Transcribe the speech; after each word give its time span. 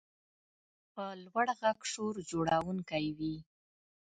په 0.93 1.05
لوړ 1.25 1.47
غږ 1.61 1.79
شور 1.91 2.15
جوړونکی 2.31 3.05
وي. 3.17 3.35